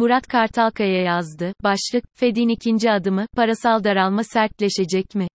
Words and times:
Murat 0.00 0.26
Kartalkaya 0.26 1.02
yazdı. 1.02 1.52
Başlık, 1.62 2.04
Fed'in 2.14 2.48
ikinci 2.48 2.90
adımı, 2.90 3.26
parasal 3.36 3.84
daralma 3.84 4.24
sertleşecek 4.24 5.14
mi? 5.14 5.28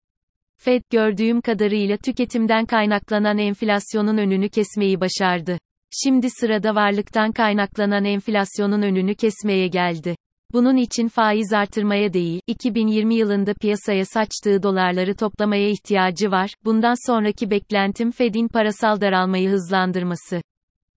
Fed, 0.58 0.82
gördüğüm 0.92 1.42
kadarıyla 1.42 1.98
tüketimden 1.98 2.66
kaynaklanan 2.66 3.38
enflasyonun 3.38 4.18
önünü 4.18 4.50
kesmeyi 4.50 5.02
başardı. 5.02 5.58
Şimdi 6.04 6.30
sırada 6.30 6.76
varlıktan 6.76 7.32
kaynaklanan 7.32 8.06
enflasyonun 8.06 8.82
önünü 8.82 9.16
kesmeye 9.16 9.68
geldi. 9.68 10.16
Bunun 10.54 10.78
için 10.78 11.08
faiz 11.08 11.54
artırmaya 11.54 12.14
değil, 12.14 12.42
2020 12.48 13.16
yılında 13.16 13.54
piyasaya 13.54 14.06
saçtığı 14.06 14.64
dolarları 14.64 15.16
toplamaya 15.16 15.70
ihtiyacı 15.70 16.32
var. 16.32 16.50
Bundan 16.64 17.08
sonraki 17.12 17.50
beklentim 17.50 18.12
Fed'in 18.12 18.48
parasal 18.48 19.02
daralmayı 19.02 19.50
hızlandırması. 19.50 20.42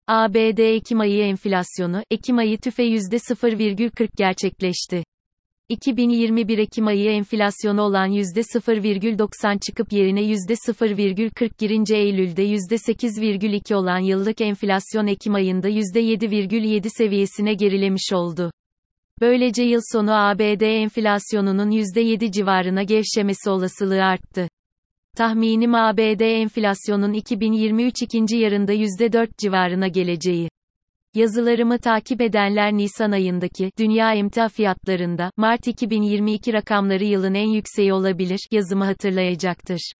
ABD 0.08 0.58
Ekim 0.58 1.00
ayı 1.00 1.24
enflasyonu, 1.24 2.02
Ekim 2.10 2.38
ayı 2.38 2.58
tüfe 2.58 2.82
%0,40 2.84 4.08
gerçekleşti. 4.16 5.04
2021 5.68 6.58
Ekim 6.58 6.86
ayı 6.86 7.10
enflasyonu 7.10 7.82
olan 7.82 8.10
%0,90 8.10 9.60
çıkıp 9.60 9.92
yerine 9.92 10.20
%0,40 10.20 11.50
girince 11.58 11.96
Eylül'de 11.96 12.46
%8,2 12.46 13.74
olan 13.74 13.98
yıllık 13.98 14.40
enflasyon 14.40 15.06
Ekim 15.06 15.34
ayında 15.34 15.68
%7,7 15.68 16.88
seviyesine 16.90 17.54
gerilemiş 17.54 18.12
oldu. 18.12 18.50
Böylece 19.20 19.62
yıl 19.62 19.80
sonu 19.92 20.12
ABD 20.12 20.60
enflasyonunun 20.60 21.70
%7 21.70 22.32
civarına 22.32 22.82
gevşemesi 22.82 23.50
olasılığı 23.50 24.04
arttı. 24.04 24.48
Tahminim 25.16 25.74
ABD 25.74 26.20
enflasyonun 26.20 27.12
2023 27.12 28.02
ikinci 28.02 28.36
yarında 28.36 28.72
%4 28.72 29.28
civarına 29.38 29.88
geleceği. 29.88 30.48
Yazılarımı 31.14 31.78
takip 31.78 32.20
edenler 32.20 32.72
Nisan 32.72 33.12
ayındaki 33.12 33.70
dünya 33.78 34.14
emtia 34.14 34.48
fiyatlarında 34.48 35.30
Mart 35.36 35.66
2022 35.66 36.52
rakamları 36.52 37.04
yılın 37.04 37.34
en 37.34 37.48
yükseği 37.48 37.92
olabilir 37.92 38.38
yazımı 38.50 38.84
hatırlayacaktır. 38.84 39.92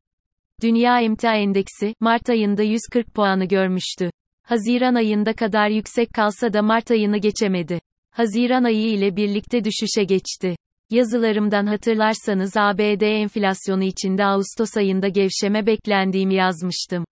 Dünya 0.62 1.00
emtia 1.00 1.34
endeksi 1.34 1.94
Mart 2.00 2.30
ayında 2.30 2.62
140 2.62 3.14
puanı 3.14 3.44
görmüştü. 3.44 4.10
Haziran 4.42 4.94
ayında 4.94 5.32
kadar 5.32 5.68
yüksek 5.68 6.08
kalsa 6.14 6.52
da 6.52 6.62
Mart 6.62 6.90
ayını 6.90 7.18
geçemedi. 7.18 7.80
Haziran 8.10 8.64
ayı 8.64 8.88
ile 8.88 9.16
birlikte 9.16 9.64
düşüşe 9.64 10.04
geçti. 10.04 10.56
Yazılarımdan 10.90 11.66
hatırlarsanız 11.66 12.56
ABD 12.56 13.00
enflasyonu 13.00 13.84
içinde 13.84 14.24
Ağustos 14.24 14.76
ayında 14.76 15.08
gevşeme 15.08 15.66
beklendiğimi 15.66 16.34
yazmıştım. 16.34 17.04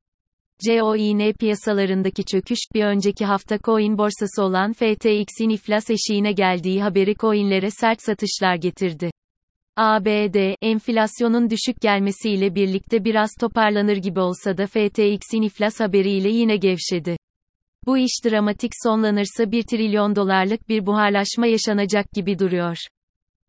COIN 0.65 1.33
piyasalarındaki 1.33 2.25
çöküş, 2.25 2.59
bir 2.75 2.83
önceki 2.83 3.25
hafta 3.25 3.57
coin 3.59 3.97
borsası 3.97 4.43
olan 4.43 4.73
FTX'in 4.73 5.49
iflas 5.49 5.89
eşiğine 5.89 6.31
geldiği 6.31 6.81
haberi 6.81 7.15
coinlere 7.15 7.71
sert 7.71 8.01
satışlar 8.01 8.55
getirdi. 8.55 9.11
ABD, 9.77 10.55
enflasyonun 10.61 11.49
düşük 11.49 11.81
gelmesiyle 11.81 12.55
birlikte 12.55 13.05
biraz 13.05 13.29
toparlanır 13.39 13.97
gibi 13.97 14.19
olsa 14.19 14.57
da 14.57 14.67
FTX'in 14.67 15.41
iflas 15.41 15.79
haberiyle 15.79 16.29
yine 16.29 16.57
gevşedi. 16.57 17.20
Bu 17.85 17.97
iş 17.97 18.11
dramatik 18.25 18.71
sonlanırsa 18.83 19.51
1 19.51 19.63
trilyon 19.63 20.15
dolarlık 20.15 20.69
bir 20.69 20.85
buharlaşma 20.85 21.47
yaşanacak 21.47 22.11
gibi 22.11 22.39
duruyor. 22.39 22.77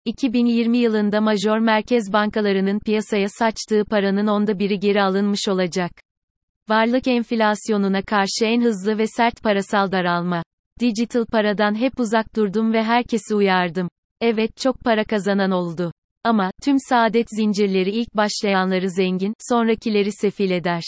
2020 0.05 0.79
yılında 0.79 1.21
major 1.21 1.59
merkez 1.59 2.13
bankalarının 2.13 2.79
piyasaya 2.79 3.29
saçtığı 3.29 3.85
paranın 3.85 4.27
onda 4.27 4.59
biri 4.59 4.79
geri 4.79 5.03
alınmış 5.03 5.49
olacak. 5.49 5.91
Varlık 6.69 7.09
enflasyonuna 7.09 8.03
karşı 8.03 8.45
en 8.45 8.63
hızlı 8.63 8.99
ve 8.99 9.07
sert 9.07 9.43
parasal 9.43 9.93
daralma. 9.93 10.43
Digital 10.81 11.27
paradan 11.27 11.75
hep 11.75 12.01
uzak 12.01 12.37
durdum 12.37 12.73
ve 12.73 12.83
herkesi 12.83 13.35
uyardım. 13.35 13.89
Evet 14.21 14.57
çok 14.57 14.81
para 14.81 15.05
kazanan 15.05 15.51
oldu. 15.51 15.93
Ama, 16.25 16.51
tüm 16.63 16.77
saadet 16.89 17.27
zincirleri 17.37 17.91
ilk 17.91 18.17
başlayanları 18.17 18.91
zengin, 18.91 19.35
sonrakileri 19.49 20.13
sefil 20.13 20.51
eder. 20.51 20.83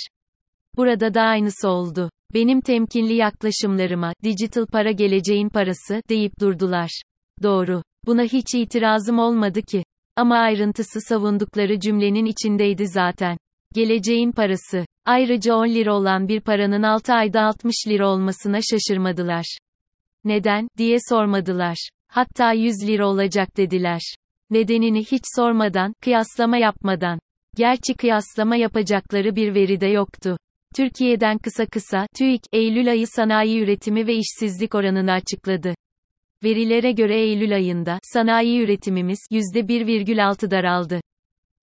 Burada 0.77 1.15
da 1.15 1.23
aynısı 1.23 1.69
oldu. 1.69 2.11
Benim 2.35 2.61
temkinli 2.61 3.15
yaklaşımlarıma, 3.15 4.13
dijital 4.25 4.67
para 4.67 4.91
geleceğin 4.91 5.49
parası, 5.49 6.03
deyip 6.09 6.41
durdular. 6.41 7.03
Doğru. 7.43 7.83
Buna 8.07 8.23
hiç 8.23 8.55
itirazım 8.55 9.19
olmadı 9.19 9.63
ki. 9.63 9.85
Ama 10.17 10.39
ayrıntısı 10.39 11.01
savundukları 11.01 11.81
cümlenin 11.81 12.25
içindeydi 12.25 12.89
zaten. 12.89 13.39
Geleceğin 13.75 14.33
parası. 14.33 14.87
Ayrıca 15.07 15.55
10 15.55 15.69
lira 15.69 15.95
olan 15.95 16.29
bir 16.29 16.41
paranın 16.41 16.83
6 16.83 17.13
ayda 17.13 17.43
60 17.43 17.75
lira 17.89 18.09
olmasına 18.09 18.59
şaşırmadılar. 18.71 19.59
Neden, 20.25 20.69
diye 20.79 20.99
sormadılar. 21.09 21.89
Hatta 22.09 22.53
100 22.53 22.87
lira 22.87 23.09
olacak 23.09 23.57
dediler. 23.57 24.01
Nedenini 24.51 25.05
hiç 25.05 25.23
sormadan, 25.37 25.95
kıyaslama 26.01 26.57
yapmadan. 26.57 27.19
Gerçi 27.57 27.95
kıyaslama 27.95 28.57
yapacakları 28.57 29.37
bir 29.37 29.55
veri 29.55 29.81
de 29.81 29.87
yoktu. 29.87 30.37
Türkiye'den 30.77 31.39
kısa 31.39 31.67
kısa, 31.67 32.07
TÜİK, 32.17 32.43
Eylül 32.53 32.91
ayı 32.91 33.07
sanayi 33.07 33.61
üretimi 33.61 34.07
ve 34.07 34.15
işsizlik 34.15 34.75
oranını 34.75 35.13
açıkladı. 35.13 35.75
Verilere 36.45 36.93
göre 36.93 37.21
Eylül 37.21 37.55
ayında, 37.55 37.99
sanayi 38.03 38.61
üretimimiz, 38.61 39.19
%1,6 39.33 40.51
daraldı. 40.51 41.01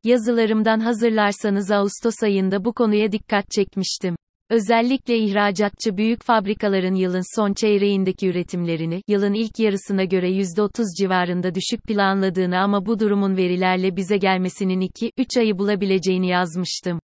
Yazılarımdan 0.04 0.80
hazırlarsanız 0.80 1.72
Ağustos 1.72 2.24
ayında 2.24 2.66
bu 2.66 2.74
konuya 2.74 3.12
dikkat 3.12 3.52
çekmiştim. 3.52 4.16
Özellikle 4.50 5.18
ihracatçı 5.18 5.98
büyük 5.98 6.24
fabrikaların 6.24 6.96
yılın 6.96 7.36
son 7.40 7.54
çeyreğindeki 7.54 8.28
üretimlerini, 8.28 9.02
yılın 9.08 9.34
ilk 9.34 9.60
yarısına 9.60 10.04
göre 10.04 10.30
%30 10.30 10.84
civarında 11.00 11.56
düşük 11.56 11.84
planladığını 11.84 12.60
ama 12.60 12.86
bu 12.86 13.00
durumun 13.00 13.38
verilerle 13.38 13.96
bize 13.96 14.18
gelmesinin 14.18 14.82
2-3 14.82 15.40
ayı 15.40 15.58
bulabileceğini 15.58 16.28
yazmıştım. 16.28 17.00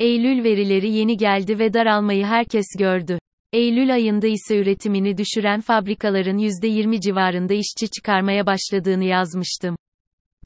Eylül 0.00 0.44
verileri 0.44 0.90
yeni 0.90 1.16
geldi 1.16 1.58
ve 1.58 1.72
daralmayı 1.72 2.24
herkes 2.24 2.66
gördü. 2.78 3.18
Eylül 3.52 3.94
ayında 3.94 4.26
ise 4.26 4.58
üretimini 4.58 5.18
düşüren 5.18 5.60
fabrikaların 5.60 6.38
%20 6.38 7.00
civarında 7.00 7.54
işçi 7.54 7.90
çıkarmaya 7.90 8.46
başladığını 8.46 9.04
yazmıştım. 9.04 9.76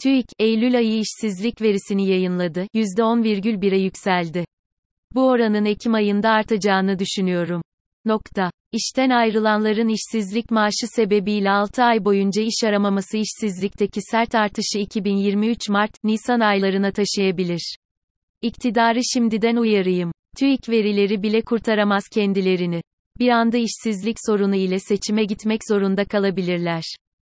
TÜİK, 0.00 0.26
Eylül 0.38 0.76
ayı 0.76 1.00
işsizlik 1.00 1.62
verisini 1.62 2.08
yayınladı, 2.08 2.66
%10,1'e 2.74 3.78
yükseldi. 3.78 4.44
Bu 5.14 5.28
oranın 5.28 5.64
Ekim 5.64 5.94
ayında 5.94 6.30
artacağını 6.30 6.98
düşünüyorum. 6.98 7.62
Nokta. 8.04 8.50
İşten 8.72 9.10
ayrılanların 9.10 9.88
işsizlik 9.88 10.50
maaşı 10.50 10.86
sebebiyle 10.86 11.50
6 11.50 11.82
ay 11.82 12.04
boyunca 12.04 12.42
iş 12.42 12.64
aramaması 12.64 13.16
işsizlikteki 13.16 14.00
sert 14.10 14.34
artışı 14.34 14.78
2023 14.78 15.68
Mart-Nisan 15.68 16.40
aylarına 16.40 16.92
taşıyabilir. 16.92 17.76
İktidarı 18.42 19.00
şimdiden 19.12 19.56
uyarayım. 19.56 20.12
TÜİK 20.36 20.68
verileri 20.68 21.22
bile 21.22 21.42
kurtaramaz 21.42 22.08
kendilerini. 22.12 22.82
Bir 23.18 23.28
anda 23.28 23.56
işsizlik 23.56 24.16
sorunu 24.26 24.56
ile 24.56 24.78
seçime 24.78 25.24
gitmek 25.24 25.60
zorunda 25.68 26.04
kalabilirler. 26.04 26.82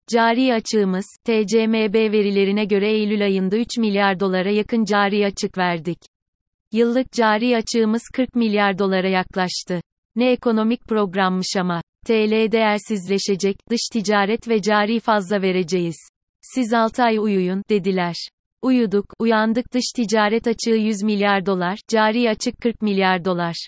Cari 0.09 0.53
açığımız, 0.53 1.05
TCMB 1.25 1.95
verilerine 1.95 2.65
göre 2.65 2.91
Eylül 2.91 3.23
ayında 3.23 3.57
3 3.57 3.77
milyar 3.77 4.19
dolara 4.19 4.51
yakın 4.51 4.85
cari 4.85 5.25
açık 5.25 5.57
verdik. 5.57 5.97
Yıllık 6.71 7.11
cari 7.11 7.57
açığımız 7.57 8.01
40 8.13 8.35
milyar 8.35 8.79
dolara 8.79 9.09
yaklaştı. 9.09 9.81
Ne 10.15 10.31
ekonomik 10.31 10.85
programmış 10.85 11.55
ama. 11.57 11.81
TL 12.05 12.51
değersizleşecek, 12.51 13.55
dış 13.69 13.81
ticaret 13.93 14.47
ve 14.47 14.61
cari 14.61 14.99
fazla 14.99 15.41
vereceğiz. 15.41 15.97
Siz 16.41 16.73
6 16.73 17.03
ay 17.03 17.17
uyuyun, 17.17 17.63
dediler. 17.69 18.15
Uyuduk, 18.61 19.05
uyandık 19.19 19.73
dış 19.73 19.83
ticaret 19.95 20.47
açığı 20.47 20.75
100 20.75 21.03
milyar 21.03 21.45
dolar, 21.45 21.79
cari 21.87 22.29
açık 22.29 22.61
40 22.61 22.81
milyar 22.81 23.25
dolar. 23.25 23.67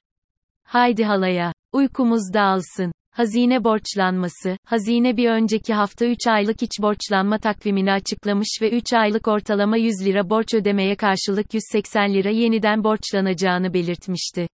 Haydi 0.63 1.03
halaya. 1.03 1.53
Uykumuz 1.73 2.33
dağılsın. 2.33 2.91
Hazine 3.11 3.63
borçlanması, 3.63 4.57
hazine 4.65 5.17
bir 5.17 5.29
önceki 5.29 5.73
hafta 5.73 6.05
3 6.05 6.27
aylık 6.27 6.63
iç 6.63 6.71
borçlanma 6.81 7.37
takvimini 7.37 7.91
açıklamış 7.91 8.47
ve 8.61 8.69
3 8.69 8.93
aylık 8.93 9.27
ortalama 9.27 9.77
100 9.77 10.05
lira 10.05 10.29
borç 10.29 10.53
ödemeye 10.53 10.95
karşılık 10.95 11.53
180 11.53 12.13
lira 12.13 12.29
yeniden 12.29 12.83
borçlanacağını 12.83 13.73
belirtmişti. 13.73 14.47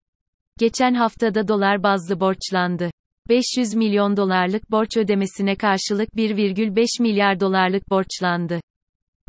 Geçen 0.60 0.94
haftada 0.94 1.48
dolar 1.48 1.84
bazlı 1.84 2.20
borçlandı. 2.20 2.92
500 3.30 3.76
milyon 3.76 4.18
dolarlık 4.18 4.72
borç 4.72 4.98
ödemesine 4.98 5.56
karşılık 5.56 6.10
1,5 6.10 7.02
milyar 7.02 7.40
dolarlık 7.40 7.90
borçlandı. 7.90 8.60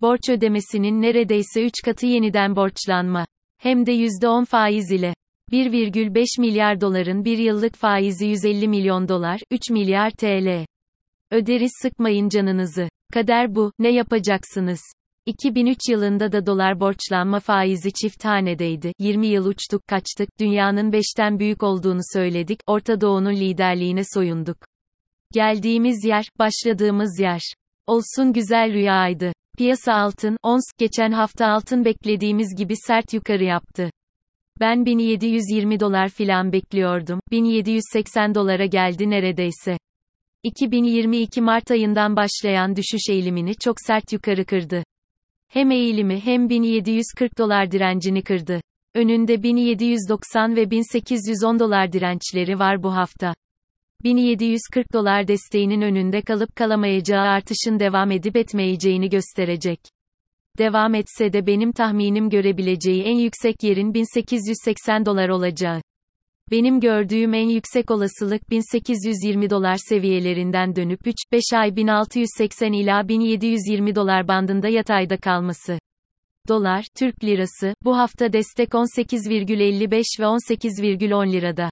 Borç 0.01 0.29
ödemesinin 0.31 1.03
neredeyse 1.03 1.65
3 1.67 1.73
katı 1.85 2.07
yeniden 2.07 2.57
borçlanma. 2.57 3.27
Hem 3.59 3.87
de 3.87 3.93
%10 3.93 4.45
faiz 4.45 4.91
ile. 4.91 5.15
1,5 5.53 6.41
milyar 6.41 6.81
doların 6.81 7.25
bir 7.25 7.39
yıllık 7.39 7.75
faizi 7.75 8.27
150 8.27 8.69
milyon 8.69 9.09
dolar, 9.09 9.41
3 9.51 9.71
milyar 9.71 10.11
TL. 10.11 10.67
Öderiz 11.31 11.73
sıkmayın 11.83 12.29
canınızı. 12.29 12.89
Kader 13.13 13.55
bu, 13.55 13.73
ne 13.79 13.89
yapacaksınız? 13.89 14.81
2003 15.27 15.79
yılında 15.91 16.33
da 16.33 16.47
dolar 16.47 16.81
borçlanma 16.81 17.41
faizi 17.41 17.93
çift 17.93 18.25
hanedeydi. 18.25 18.93
20 18.99 19.27
yıl 19.27 19.47
uçtuk 19.47 19.89
kaçtık, 19.89 20.29
dünyanın 20.41 20.93
5'ten 20.93 21.39
büyük 21.39 21.63
olduğunu 21.63 22.01
söyledik, 22.13 22.61
Orta 22.67 23.01
Doğu'nun 23.01 23.35
liderliğine 23.35 24.03
soyunduk. 24.15 24.57
Geldiğimiz 25.33 26.05
yer, 26.05 26.29
başladığımız 26.39 27.21
yer. 27.21 27.41
Olsun 27.87 28.33
güzel 28.33 28.73
rüyaydı. 28.73 29.33
Piyasa 29.59 29.95
altın, 29.95 30.37
ons, 30.43 30.63
geçen 30.79 31.13
hafta 31.13 31.47
altın 31.47 31.85
beklediğimiz 31.85 32.55
gibi 32.59 32.75
sert 32.87 33.15
yukarı 33.15 33.45
yaptı. 33.45 33.91
Ben 34.61 34.87
1720 34.87 35.81
dolar 35.81 36.09
filan 36.09 36.53
bekliyordum. 36.53 37.21
1780 37.31 38.35
dolara 38.35 38.67
geldi 38.67 39.11
neredeyse. 39.11 39.79
2022 40.43 41.41
Mart 41.41 41.71
ayından 41.71 42.17
başlayan 42.17 42.77
düşüş 42.77 43.09
eğilimini 43.11 43.55
çok 43.55 43.77
sert 43.87 44.13
yukarı 44.13 44.45
kırdı. 44.45 44.85
Hem 45.49 45.71
eğilimi 45.71 46.21
hem 46.21 46.49
1740 46.49 47.39
dolar 47.39 47.71
direncini 47.71 48.23
kırdı. 48.23 48.61
Önünde 48.95 49.43
1790 49.43 50.57
ve 50.57 50.71
1810 50.71 51.59
dolar 51.59 51.93
dirençleri 51.93 52.59
var 52.59 52.83
bu 52.83 52.95
hafta. 52.95 53.35
1740 54.05 54.93
dolar 54.93 55.29
desteğinin 55.29 55.81
önünde 55.81 56.23
kalıp 56.23 56.57
kalamayacağı 56.57 57.23
artışın 57.23 57.79
devam 57.79 58.11
edip 58.11 58.37
etmeyeceğini 58.37 59.09
gösterecek. 59.09 59.81
Devam 60.59 60.95
etse 60.95 61.33
de 61.33 61.47
benim 61.47 61.73
tahminim 61.73 62.31
görebileceği 62.31 63.03
en 63.03 63.17
yüksek 63.17 63.63
yerin 63.63 63.95
1880 63.95 65.07
dolar 65.07 65.29
olacağı. 65.29 65.83
Benim 66.51 66.81
gördüğüm 66.81 67.35
en 67.35 67.49
yüksek 67.49 67.91
olasılık 67.91 68.51
1820 68.51 69.51
dolar 69.51 69.77
seviyelerinden 69.89 70.77
dönüp 70.77 71.01
3-5 71.33 71.59
ay 71.59 71.77
1680 71.77 72.73
ila 72.73 73.09
1720 73.09 73.95
dolar 73.95 74.29
bandında 74.29 74.69
yatayda 74.69 75.17
kalması. 75.17 75.79
Dolar, 76.49 76.85
Türk 76.99 77.25
lirası, 77.25 77.75
bu 77.85 77.97
hafta 77.97 78.33
destek 78.33 78.69
18,55 78.69 80.21
ve 80.21 80.25
18,10 80.25 81.33
lirada. 81.33 81.71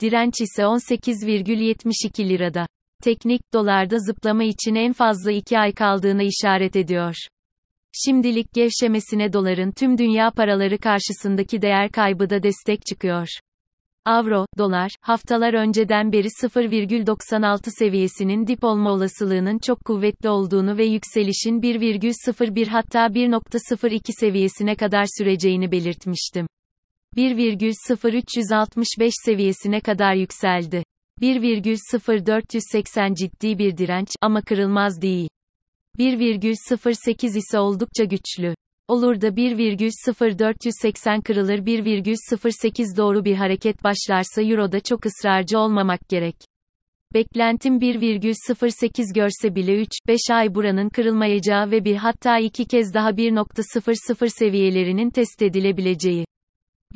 Direnç 0.00 0.40
ise 0.40 0.62
18,72 0.62 2.28
lirada. 2.28 2.66
Teknik, 3.02 3.40
dolarda 3.54 3.98
zıplama 3.98 4.44
için 4.44 4.74
en 4.74 4.92
fazla 4.92 5.30
2 5.32 5.58
ay 5.58 5.72
kaldığına 5.72 6.22
işaret 6.22 6.76
ediyor. 6.76 7.14
Şimdilik 7.92 8.52
gevşemesine 8.54 9.32
doların 9.32 9.70
tüm 9.70 9.98
dünya 9.98 10.30
paraları 10.30 10.78
karşısındaki 10.78 11.62
değer 11.62 11.90
kaybı 11.90 12.30
da 12.30 12.42
destek 12.42 12.86
çıkıyor. 12.86 13.28
Avro, 14.04 14.46
dolar, 14.58 14.90
haftalar 15.00 15.54
önceden 15.54 16.12
beri 16.12 16.28
0,96 16.42 17.78
seviyesinin 17.78 18.46
dip 18.46 18.64
olma 18.64 18.92
olasılığının 18.92 19.58
çok 19.58 19.84
kuvvetli 19.84 20.28
olduğunu 20.28 20.76
ve 20.76 20.84
yükselişin 20.84 21.60
1,01 21.60 22.66
hatta 22.66 23.06
1,02 23.06 24.00
seviyesine 24.20 24.74
kadar 24.74 25.04
süreceğini 25.18 25.72
belirtmiştim. 25.72 26.46
1,0365 27.16 29.12
seviyesine 29.24 29.80
kadar 29.80 30.14
yükseldi. 30.14 30.84
1,0480 31.20 33.14
ciddi 33.14 33.58
bir 33.58 33.76
direnç 33.76 34.08
ama 34.20 34.42
kırılmaz 34.42 35.02
değil. 35.02 35.28
1,08 35.98 37.38
ise 37.38 37.58
oldukça 37.58 38.04
güçlü. 38.04 38.54
Olur 38.88 39.20
da 39.20 39.28
1,0480 39.28 41.22
kırılır 41.22 41.58
1,08 41.58 42.96
doğru 42.96 43.24
bir 43.24 43.34
hareket 43.34 43.84
başlarsa 43.84 44.42
Euro'da 44.42 44.80
çok 44.80 45.06
ısrarcı 45.06 45.58
olmamak 45.58 46.08
gerek. 46.08 46.36
Beklentim 47.14 47.78
1,08 47.78 49.14
görse 49.14 49.54
bile 49.54 49.82
3-5 49.82 50.34
ay 50.34 50.54
buranın 50.54 50.88
kırılmayacağı 50.88 51.70
ve 51.70 51.84
bir 51.84 51.96
hatta 51.96 52.38
iki 52.38 52.64
kez 52.64 52.94
daha 52.94 53.10
1.00 53.10 54.38
seviyelerinin 54.38 55.10
test 55.10 55.42
edilebileceği. 55.42 56.26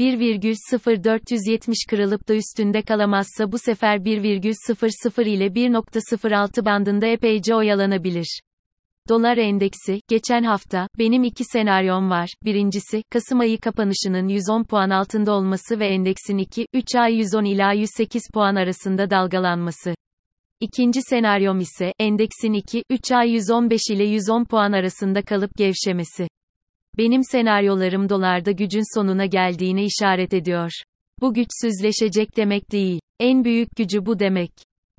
1,0470 0.01 1.91
kırılıp 1.91 2.29
da 2.29 2.35
üstünde 2.35 2.83
kalamazsa 2.83 3.53
bu 3.53 3.59
sefer 3.59 3.97
1,00 3.97 5.29
ile 5.29 5.47
1.06 5.47 6.65
bandında 6.65 7.07
epeyce 7.07 7.55
oyalanabilir. 7.55 8.41
Dolar 9.09 9.37
endeksi, 9.37 10.01
geçen 10.09 10.43
hafta, 10.43 10.89
benim 10.99 11.25
iki 11.25 11.45
senaryom 11.45 12.11
var. 12.11 12.31
Birincisi, 12.45 13.03
Kasım 13.11 13.41
ayı 13.41 13.61
kapanışının 13.61 14.29
110 14.29 14.65
puan 14.65 14.91
altında 14.91 15.33
olması 15.33 15.81
ve 15.81 15.87
endeksin 15.87 16.39
2, 16.39 16.67
3 16.75 16.95
ay 16.95 17.15
110 17.15 17.45
ila 17.45 17.73
108 17.73 18.23
puan 18.35 18.55
arasında 18.55 19.11
dalgalanması. 19.11 19.95
İkinci 20.61 21.01
senaryom 21.03 21.61
ise, 21.61 21.93
endeksin 21.99 22.53
2, 22.53 22.85
3 22.91 23.13
ay 23.13 23.31
115 23.31 23.81
ile 23.91 24.05
110 24.05 24.45
puan 24.45 24.73
arasında 24.73 25.23
kalıp 25.23 25.51
gevşemesi. 25.57 26.29
Benim 26.99 27.25
senaryolarım 27.25 28.09
dolarda 28.09 28.51
gücün 28.51 28.99
sonuna 28.99 29.27
geldiğine 29.27 29.85
işaret 29.85 30.35
ediyor. 30.35 30.71
Bu 31.21 31.35
güçsüzleşecek 31.35 32.37
demek 32.37 32.73
değil. 32.73 33.01
En 33.21 33.45
büyük 33.45 33.77
gücü 33.77 34.07
bu 34.07 34.19
demek. 34.19 34.53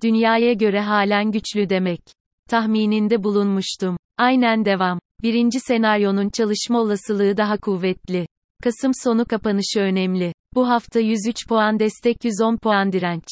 Dünyaya 0.03 0.53
göre 0.53 0.81
halen 0.81 1.31
güçlü 1.31 1.69
demek. 1.69 2.01
Tahmininde 2.49 3.23
bulunmuştum. 3.23 3.97
Aynen 4.17 4.65
devam. 4.65 4.99
Birinci 5.23 5.59
senaryonun 5.59 6.29
çalışma 6.29 6.79
olasılığı 6.79 7.37
daha 7.37 7.57
kuvvetli. 7.57 8.27
Kasım 8.63 8.91
sonu 9.03 9.25
kapanışı 9.25 9.79
önemli. 9.79 10.33
Bu 10.55 10.69
hafta 10.69 10.99
103 10.99 11.47
puan 11.47 11.79
destek 11.79 12.25
110 12.25 12.57
puan 12.57 12.91
direnç. 12.91 13.23